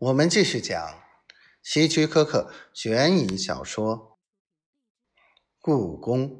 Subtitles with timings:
[0.00, 1.02] 我们继续讲
[1.60, 3.96] 希区柯克悬疑小说
[5.58, 6.30] 《故宫》。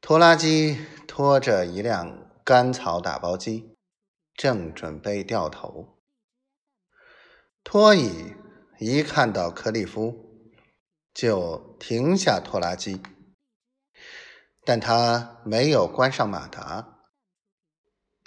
[0.00, 3.76] 拖拉机拖着一辆干草打包机，
[4.32, 6.00] 正准备掉头。
[7.62, 8.32] 托伊
[8.78, 10.50] 一看到克利夫，
[11.12, 13.02] 就停下拖拉机，
[14.64, 17.02] 但他没有关上马达。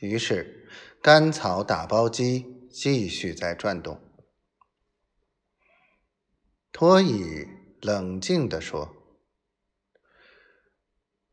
[0.01, 0.60] 于是。
[1.03, 3.99] 甘草打包机继续在转动。
[6.71, 7.47] 托伊
[7.81, 8.95] 冷静地说：“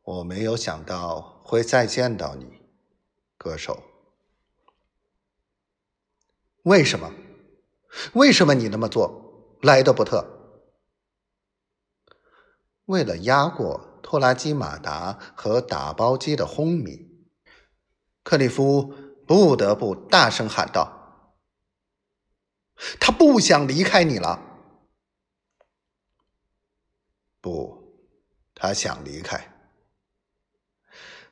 [0.01, 2.63] 我没有想到会再见到你，
[3.37, 3.83] 歌手。
[6.63, 7.13] 为什么？
[8.15, 10.27] 为什么你那么做，莱德伯特？
[12.87, 17.29] 为了压过拖拉机马达和打包机的轰鸣，
[18.23, 18.95] 克里夫。”
[19.29, 21.37] 不得不大声喊道
[22.99, 24.43] ：“他不想离开你了。
[27.39, 28.11] ”“不，
[28.55, 29.55] 他想离开。”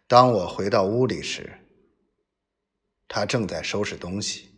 [0.06, 1.66] 当我回到屋里时，
[3.08, 4.54] 他正在收拾东西，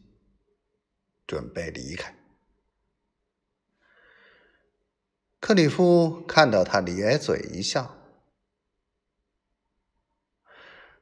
[1.24, 2.12] 准备离开。
[5.38, 7.96] 克里夫看到他咧嘴一笑，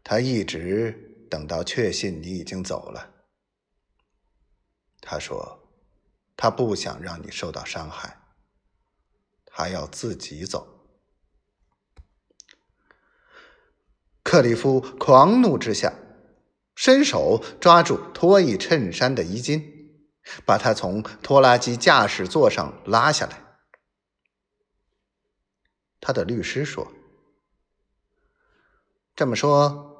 [0.05, 1.06] 他一直。
[1.29, 3.15] 等到确信你已经走了，
[5.01, 5.69] 他说
[6.37, 8.21] ：“他不想让你受到伤害，
[9.45, 10.75] 他要自己走。”
[14.23, 15.93] 克里夫狂怒之下，
[16.75, 19.63] 伸手抓住托伊衬衫的衣襟，
[20.45, 23.45] 把他从拖拉机驾驶座上拉下来。
[26.01, 26.93] 他的律师说
[29.15, 29.95] ：“这么说。”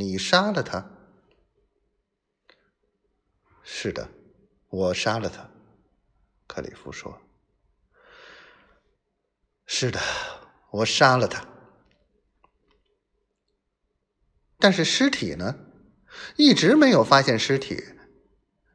[0.00, 0.90] 你杀了他？
[3.62, 4.08] 是的，
[4.70, 5.50] 我杀了他。
[6.46, 7.20] 克里夫说
[9.66, 10.00] ：“是的，
[10.70, 11.46] 我杀了他。
[14.58, 15.56] 但是尸体呢？
[16.36, 17.84] 一直没有发现尸体。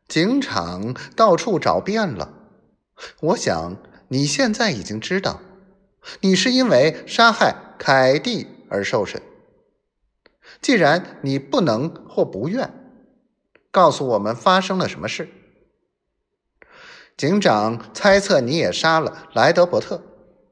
[0.07, 2.51] 警场到处找遍了。
[3.21, 5.41] 我想你现在已经知道，
[6.21, 9.19] 你是因为杀害凯蒂而受审。”
[10.61, 12.73] 既然你不能或不愿
[13.71, 15.29] 告诉我们发生了什么事，
[17.17, 20.01] 警长猜测你也杀了莱德伯特，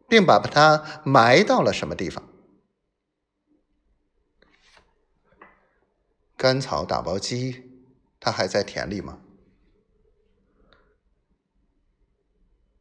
[0.08, 2.24] 并把他埋到了什么地方？
[6.36, 7.72] 甘草打包机，
[8.20, 9.20] 他还在田里吗？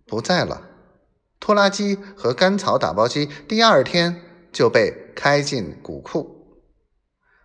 [0.04, 0.69] 不在了。
[1.41, 4.22] 拖拉机和甘草打包机第二天
[4.53, 6.41] 就被开进谷库。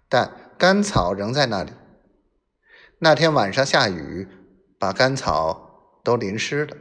[0.09, 1.71] 但干草仍在那里。
[2.99, 4.27] 那天晚上下雨，
[4.79, 6.77] 把干草都淋湿了。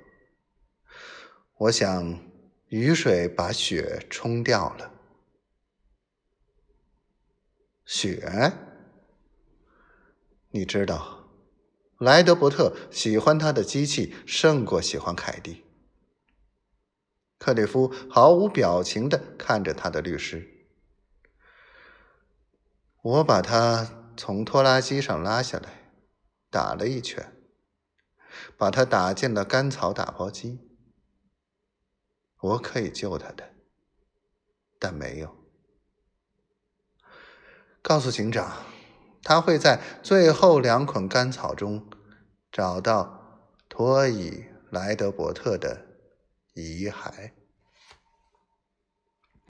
[1.59, 2.21] 我想
[2.69, 4.93] 雨水把雪冲掉了。
[7.85, 8.53] 雪，
[10.51, 11.29] 你知道，
[11.99, 15.65] 莱德伯特喜欢他的机器胜过喜欢凯蒂。”
[17.39, 20.67] 克里夫毫无表情的看着他的律师。
[23.01, 25.93] 我把他从拖拉机上拉下来，
[26.51, 27.33] 打了一拳，
[28.57, 30.69] 把他打进了干草打包机。
[32.41, 33.51] 我可以救他的，
[34.79, 35.37] 但没有。
[37.81, 38.65] 告诉警长，
[39.23, 41.89] 他会在最后两捆干草中
[42.53, 45.88] 找到托伊莱德伯特的。
[46.59, 47.38] 遗骸。